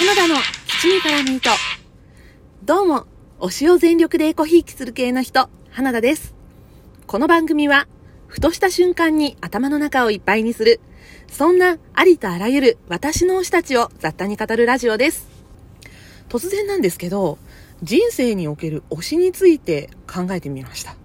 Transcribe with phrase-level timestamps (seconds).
[0.00, 1.50] 花田の七味からミート。
[2.64, 3.06] どうも、
[3.38, 6.34] 推しを全力でエコひいきする系の人、花田です。
[7.06, 7.86] この番組は、
[8.26, 10.80] ふとした瞬間に頭の中をいっぱいにする、
[11.28, 15.28] そんなありとあらゆる私の推したちを雑多に語るラジオです。
[16.30, 17.36] 突然なんですけど、
[17.82, 20.96] 人生における推しについて考えてみました。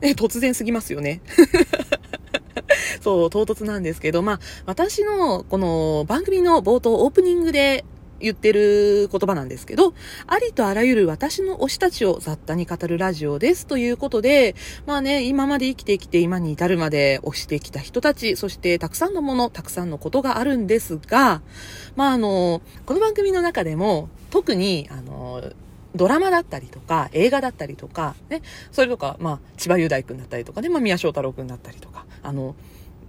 [0.00, 1.20] え、突然すぎますよね。
[3.04, 7.84] そう、唐突なんですけど、まあ、私のこの番組の冒頭オープニングで
[8.18, 9.92] 言ってる言葉なんですけど、
[10.26, 14.54] ありとあらゆる私の推したちを雑多に語るラジオですということで、
[14.86, 21.42] まあね、今まで生きてきて今に至るまで推してきた人たち、そしてたくさんのもの、たくさんのことがあるんですが、
[21.96, 25.42] まああの、この番組の中でも特に、あの、
[25.94, 28.40] ドラマだったりとか、映画だったりとか、ね、
[28.72, 32.56] それとか、まあ、千葉雄大君だったりとかね、まあ、宮翔太郎君だったりとか、あの、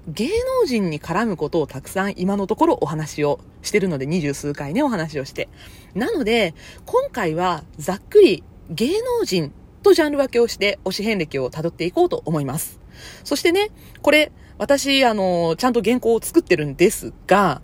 [0.08, 0.28] 芸
[0.62, 5.50] 能人に絡むことをたくさん今のところお話をしてるので、二十数回ね、お話をして。
[5.94, 6.54] なので、
[6.86, 9.52] 今回はざっくり芸能人
[9.84, 12.80] とジャンル分けをして推し遍歴を辿っていこうと思います。
[13.24, 13.70] そしてね、
[14.02, 17.62] これ、私、あの、ちゃんと原稿を作ってるんですが、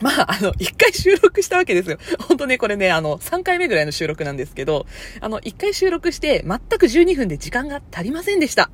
[0.00, 1.98] まあ、あの、一回収録したわけですよ。
[2.26, 4.86] 本当ね、これね、あの、3回目ぐらいの収録なんですけど、
[5.20, 8.70] あの、一回収録して、全く12分で時間が足りませんでした。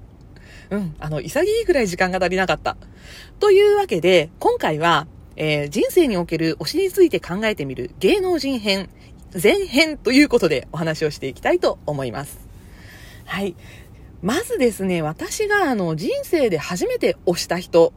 [0.70, 2.76] うん、あの、潔いぐらい時間が足りなかった。
[3.40, 8.88] というわけで、今回は、えー、人生における推しについて考えてみる芸能人編、
[9.40, 12.46] 前編ということでお話をしていきたいと思います。
[13.26, 13.54] はい。
[14.22, 17.92] まずですね、私があの、人生で初めて推した人、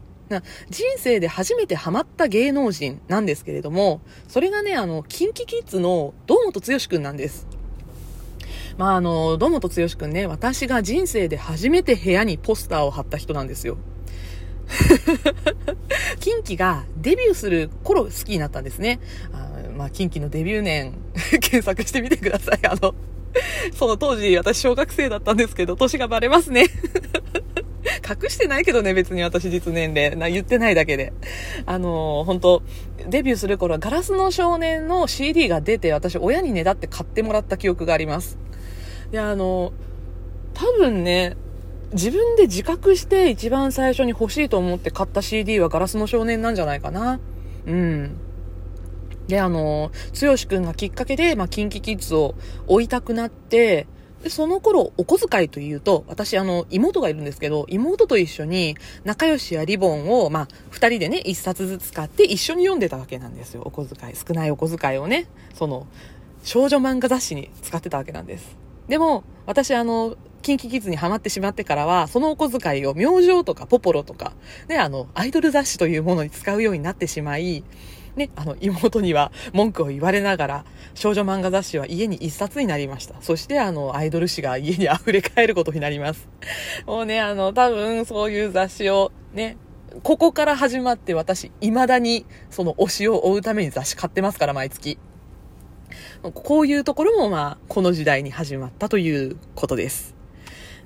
[0.70, 7.48] 人生で初めてハマった芸能人なんですけれども、それがね、あの、キンキキッズの堂本剛くんなんです。
[8.80, 13.78] まあ、あの、堂本剛くんね、私が人生で初めて部屋にポスターを貼った人なんですよ。
[16.22, 19.02] キンキがデビューする頃好きになったんですね。
[19.34, 20.94] あまあ、キンキのデビュー年
[21.42, 22.60] 検索してみてください。
[22.68, 22.96] あの、
[23.74, 26.64] その当時私小学生だったんですけど、年がバレますね。
[28.10, 30.16] 隠してないけどね、別に私実年齢。
[30.16, 31.12] な、言ってないだけで。
[31.66, 32.64] あのー、本当
[33.10, 38.38] デビューする頃はガラスの少年の CD が出て、私親にねだって買ってもらった記憶があります。
[39.12, 39.72] で、あの、
[40.54, 41.36] 多分ね、
[41.94, 47.20] 自分で自覚して一番最初に欲しいと思って買った CD はガラスの少年なんじゃないかな。
[47.66, 48.18] うん。
[49.28, 52.36] で、あの、剛くんがきっかけで、まあ、キンキキッズを
[52.68, 53.88] 追いたくなって、
[54.24, 63.62] で、その頃、お小遣いというと、私、あの、妹がいるんですけど、妹と一緒に、仲良しやリボンを、まあ、二人でね、一冊ずつ買って一緒に読んでたわけなんですよ。
[63.64, 64.14] お小遣い。
[64.16, 65.88] 少ないお小遣いをね、その、
[66.44, 68.58] 少女漫画雑誌に使ってたわけなんです。
[68.90, 74.34] でも、私あの、キンキキッズにハマってしまってからは、そのお小遣いを明星とかポポロとか、
[74.68, 77.64] ね、あの、アイドル雑誌というものに使うようになってしまい、
[78.16, 83.16] ね、あの、妹には文句を言われながら、少女漫画雑誌は家に一冊になりました。
[83.22, 86.28] そして、あの、アイドル誌が家に溢れ返ることになります。
[86.88, 89.58] もうね、あの、多分、そういう雑誌を、ね、
[90.04, 94.98] ここから始まって私、未だに、その推しを追うために雑誌買ってますから、毎月。
[96.22, 100.16] こういうところもまあ、この時代に始まったということです。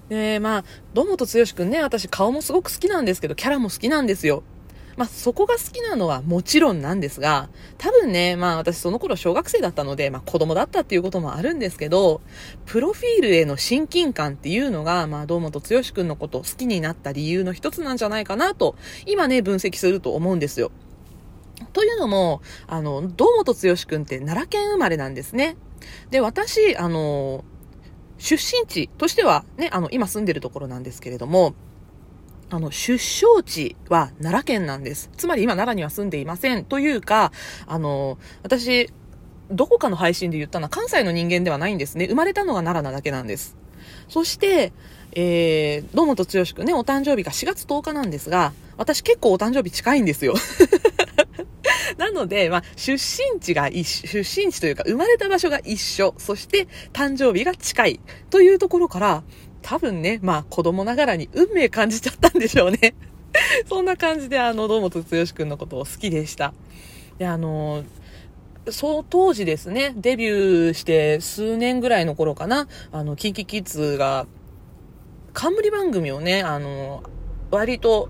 [0.10, 0.64] で、まあ、
[0.94, 4.44] 堂本剛くんね、私顔もすごく好きなんですけど、キャラも好きなんですよ。
[4.96, 12.22] まあ、そこが好きなのはもちろんなんですが、多分ね、まあ私その頃小学生だったので、まあ子供だったっていうこともあるんですけど、
[12.66, 18.76] プロフィールへの親近感っていうのが、まあ堂本剛くんのことを好きになった理由の一つなんじゃないかなと、
[19.08, 20.72] 今ね、分析すると思うんですよ。
[21.72, 25.56] というのも、あの、堂本剛くんって奈良県生まれなんですね。
[26.12, 27.44] で、私、あの、
[28.18, 31.56] 出身地としてはね、あの、今住んでるところなんですけれども、
[32.50, 35.09] あの、出生地は奈良県なんです。
[35.18, 36.66] つまり今奈良には住んでいません。
[36.66, 37.31] というか、
[37.68, 38.91] あの、私、
[39.50, 42.06] どこかの配信で言ったのは関西の人間ではないんですね。
[42.07, 43.57] 生まれたのが奈良なだけなんです。
[44.07, 44.72] そして、
[45.13, 50.34] えー、堂本剛くんね、お誕生日が4月10日なんですが、私結構お誕生日近いんですよ。
[52.24, 58.00] ので、まあ、出身地が一緒、出身地というか、生まれた場所が一緒、そして誕生日が近い
[58.30, 59.24] というところから、
[59.62, 62.96] 多分ね、まあ、子供ながらに運命感じちゃったんでしょうね。
[63.68, 66.54] そんな感じで、あの、堂本剛くんのことを好きでした。
[67.18, 67.84] で、あの、
[68.69, 74.28] そう当時ですね、デビューして数年ぐらいの頃かな、あの、キンキキッズが、
[75.34, 77.04] 冠番組をね、あの、
[77.52, 78.10] 割と、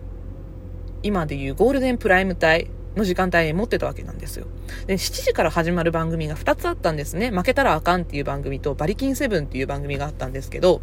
[1.02, 4.48] 今でいうゴールデンプライム帯の時間帯に持ってたわけなんですよ。
[4.86, 7.32] で、7時から始まる番組が2つあったんですね。
[7.32, 10.82] 負けたらあかんっていう番組と、バリキンセブンっていう番組があったんですけど、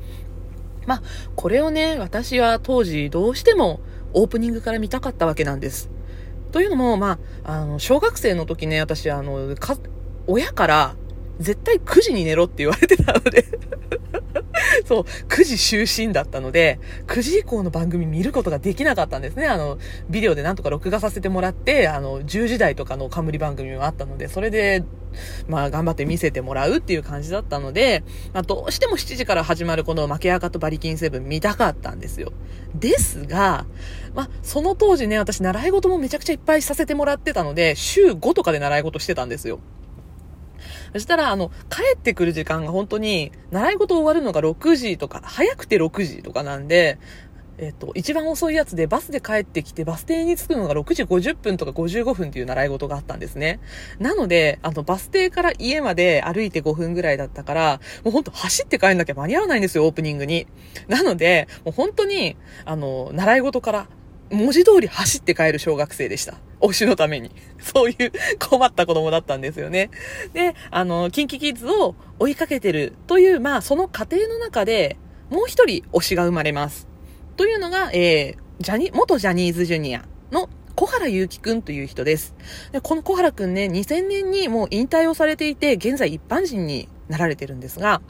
[0.87, 1.03] まあ、
[1.37, 3.81] これをね、私は当時どうしても
[4.13, 5.91] オープニングから見たかったわけなんです。
[6.53, 9.77] というのも、まあ、あの、小学生の時ね、私、あの、か、
[10.27, 10.97] 親から、
[11.39, 13.47] 絶対9時に寝ろって言われてたので
[14.87, 19.47] そう、9時就寝だったので、9時以降の番組見ることができなかったんですね。
[19.47, 19.79] あの、
[20.09, 24.85] ビデオでなんとか録画させてもらって、あの、10時台とかの冠番組もあったので、それで、
[25.49, 32.33] まあ、頑張って見せてもらうっていう感じだったので、まあ、どうしても7時から始まるこの負け赤とバリキンセブン見たかったんですよ。
[32.75, 33.67] ですが、
[34.15, 39.61] まあ、その当時ね、私習い事もめちゃくちゃいっぱいさせてもらってたので、週5とかで習い事してたんですよ。
[40.93, 46.99] そしたら、あの、帰ってくる時間が本当に、習い事終わるのが6時とか、早くて6時とかなんで、
[47.63, 53.61] えっと、一番遅いやつでバスで帰ってきてバス停に着くのが6時50分とか55分っていう習い事があったんですね。
[53.99, 60.47] なので、あの、バス停から家まで歩いて5分ぐらいだったから、もうほんと走って帰んなきゃ間に合わないんですよ、オープニングに。
[60.89, 63.87] なので、もう本当に、あの、習い事から
[64.31, 66.35] 文字通り走って帰る小学生でした。
[66.61, 67.31] 推しのために。
[67.61, 69.91] そういう困った子供だったんですよね。
[70.33, 74.97] で、あの、キンキキッズを追いかけてるという、まあ、その過程の中で、
[75.31, 76.89] もう一人推しが生まれます。
[77.37, 82.35] というのが、えー、ジャニ、元ジャニーズジュニアの小原祐希くんという人です。
[82.73, 88.01] で、この小原くんね、2000年にもう引退をされていて、現在一般人になられてるんですが、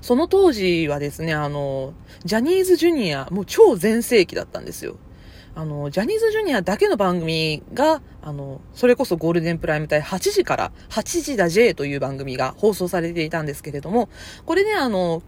[0.00, 1.94] その当時はですね、あの、
[2.24, 4.96] ジャニーズジュニア、もう超全盛期だったんですよ。
[5.54, 14.08] あの、ジャニーズジュニアだけの番組が、あの、それこそゴールデンプライム帯8時から、8時だ J という番組が放送されていたんですけれども、
[14.46, 15.22] これね、あの、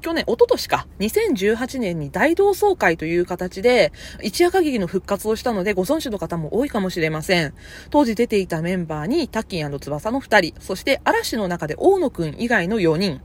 [0.00, 3.92] 去年、一昨年か、2018年に大同窓会という形で、
[4.22, 7.54] 一夜限りの復活をしたので、ご存知の方も多いかもしれません。
[7.90, 13.20] 当時出ていたメンバーに、タッキン翼の2人、そして嵐の中で大野くん以外の4人、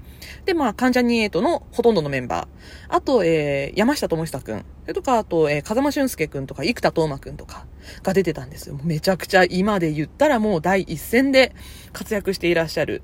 [0.46, 2.48] で、まあ、関ジャニエイトのほとんどのメンバー。
[2.90, 4.66] あと、えー、山下智久くん。
[4.84, 7.66] それとか、あと、えー、風間俊介くんとか、生田斗真くんとか
[8.04, 8.80] が出てたんですよ。
[8.84, 11.54] めちゃくちゃ今で言ったらもう第一線で
[11.94, 13.02] 活躍していらっしゃる。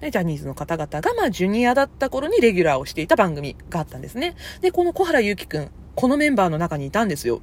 [0.00, 4.34] ね、ジャニーズの方々が、まあ、ジュニアだった頃にレギュラーをしていた番組があったんですね。
[4.60, 7.42] で、この小原祐希くん、このメンバーの中にいたんですよ。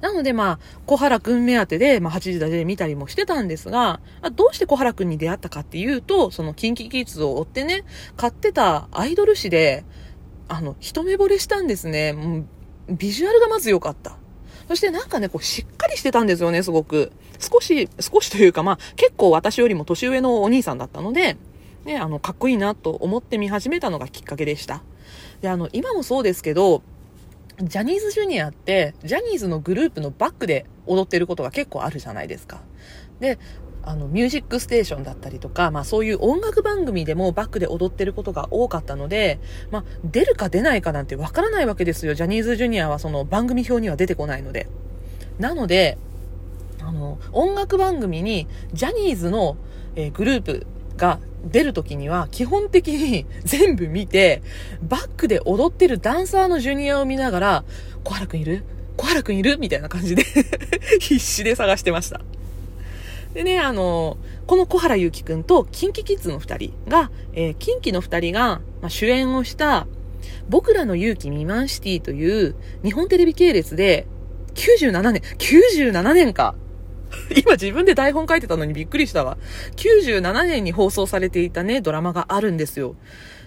[0.00, 7.84] なのでまあ、小原くん目当てで、まあ8時だけで見たりもしてたんですが、まどうして小原くんに出会ったかっていうと、そのキンキキッズを追ってね、
[8.16, 9.84] 買ってたアイドル誌で、
[10.48, 12.12] あの、一目惚れしたんですね。
[12.12, 12.46] もう、
[12.90, 14.16] ビジュアルがまず良かった。
[14.68, 17.12] そしてなんかね、こう、しっかりしてたんですよね、すごく。
[17.38, 21.36] 少し、少しというか、まあ、結構私よりも年上のお兄さんだったので、
[21.84, 24.82] ね、あの、かっこいいなと思って見始めたのがきっかけでした。
[25.40, 26.82] で、あの、今もそうですけど、
[27.62, 32.60] ジャニーズジュニアって、ジャニーズのグループのバックで踊ってることが結構あるじゃないですか。
[33.20, 33.38] で、
[33.86, 39.38] あの、ミュージックステーションだったりとか、まあそういう音楽番組でもバックで踊ってることが多かったので、
[39.70, 42.14] まあ出るか出ないかなんてわからないわけですよ。
[42.14, 44.66] ジャニーズジュニアはその番組表には出てこないので。
[45.38, 45.98] なので、
[46.82, 49.56] あの、音楽番組にジャニーズの、
[49.94, 50.66] えー、グループ
[50.96, 54.42] が出るときには基本的に 全部見て、
[54.82, 57.64] バックで踊ってるダンサーのジュニアを見ながら、
[58.02, 58.64] 小原くんいる？
[58.96, 59.58] 小原くんいる？
[59.58, 60.24] みたいな感じで
[60.98, 62.20] 必死で探してました。
[63.36, 64.16] でね、あの、
[64.46, 69.86] この小原ゆうきくんとキンキキッズの二人が、えー、キンキの二人が、まあ、主演をした、
[70.48, 74.06] 僕らの勇気未満シティという日本テレビ系列で
[74.54, 76.54] 97年、97年か。
[77.36, 79.36] 今自分で台本書いてたのにびっくりしたわ。
[79.76, 82.96] 97年に放送されていたね、ドラマがあるんですよ。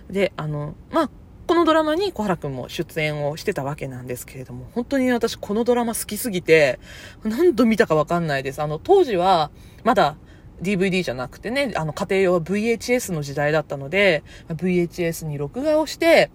[0.08, 1.10] で、あの、まあ、
[1.50, 6.79] このドラマに小原くんも出演をしてたわけなんですけれども、本当に私このドラマ好きすぎて、
[7.24, 8.62] 何度見たかわかんないです。
[8.62, 9.50] あの、当時は、
[9.84, 10.15] まだ
[10.62, 16.29] DVD じゃなくてね、あの、家庭用は VHS の時代だったので、VHS に録画をして、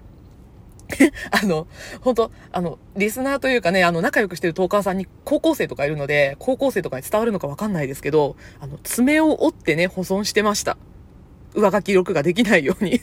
[1.30, 1.68] あの、
[2.00, 10.76] 本当あの、リスナーというかね、あの、仲良くしてるトーカーさんに高校生とかいるので、高校生とかに伝わるのかわかんないですけど、あの、爪を折ってね、保存してました。
[11.54, 13.00] 上書き録画できないように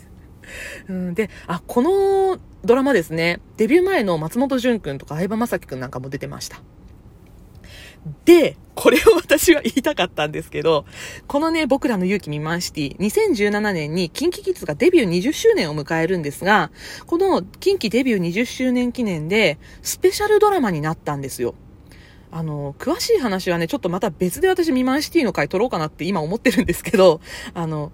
[0.87, 1.13] うん。
[1.13, 6.61] で、あ、このドラマですね、デビュー前の松本潤くんとか相葉雅紀くんなんかも出てました。
[8.25, 10.85] で、これを私は言いたかったんですけど、
[11.27, 16.71] このね、僕らの勇気未満シティ、2017年にキンキキッズがデビュー20周年を迎えるんですが、
[17.05, 21.53] このキンキデビュー20周年記念で、スペシャルドラマになったんですよ。
[22.31, 27.19] あの、詳しい話はね、ちょっとまた別で私未満シティの回撮ろうかなって今思ってるんですけど、
[27.53, 27.91] あの、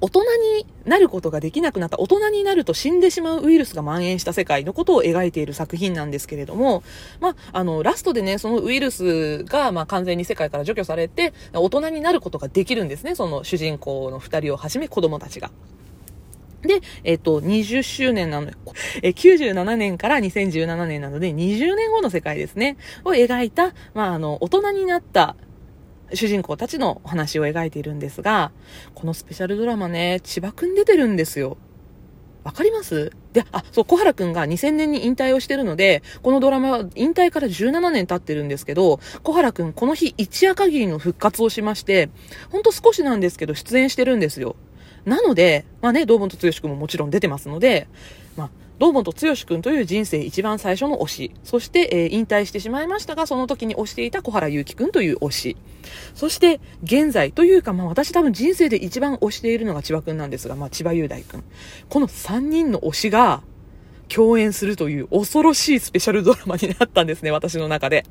[0.00, 0.22] 大人
[0.60, 6.82] になることができなくなった、大人になると死んでしまうウイルスが蔓延した世界のことを描いている作品なんですけれども、
[7.20, 15.50] まあ、あの、ラストでね、そのウイルスが、まあ、完全に世界から除去されて、大人になることができるんですね、その主人公の二人をはじめ子供たちが。
[16.62, 18.56] で、えっ、と、20周年なので、
[19.02, 25.36] え97年から2017年なので、20年後の世界ですね、を描いた、まあ、あの、大人になった
[26.14, 28.52] 主人公たちのお話を描いているんですが、
[28.94, 31.56] このスペシャルドラマね、千葉くん出てるんですよ。
[32.44, 33.12] わかります？
[33.34, 42.08] で、あ、そう、小原くんが2000年に引退をしてるので、このドラマは引退から17年経ってるんですけど、小原くんこの日一夜限りの復活をしまして、
[42.50, 44.56] ほんと少しなんですけど出演してるんですよ。
[45.08, 47.88] なので、まあね、道本剛くんももちろん出てますので、
[48.36, 55.56] まあ、堂本剛君という人生一番最初の推し、そして、えー、引退してしまいましたが、その時に推していた小原祐希君という推し、
[56.14, 61.42] そして、現在というか、まあ私多分人生で一番推しているのが千葉君なんですが、まあ千葉雄大君。
[61.88, 63.42] この3人の推しが
[64.08, 68.04] 共演するという恐ろしいスペシャルドラマになったんですね、私の中で。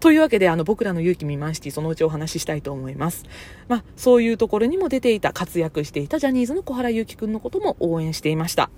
[0.00, 3.24] というわけで、あの、僕らの勇気未満シティ、そのうちお話ししたいと思います。
[3.68, 8.70] まあ、そういうところにも出ていた、活躍していたジャニーズの小原祐希君のことも応援していました。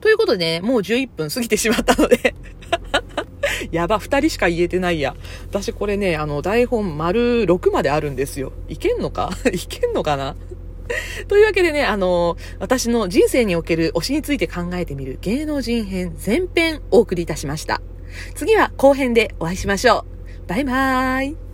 [0.00, 2.34] ということでね、もう11分過ぎてしまったので
[3.70, 5.14] やば、二人しか言えてないや。
[5.48, 8.52] 私これね、あの、台本丸6まであるんですよ。
[8.68, 9.30] いけんのか？
[9.52, 10.36] いけんのかな？
[11.28, 17.80] というわけでね、あの、私の人生における推しについて考えてみる芸能人編前編お送りいたしました。
[18.34, 20.04] 次は後編でお会いしましょ
[20.46, 20.48] う。
[20.48, 21.51] バイバーイ。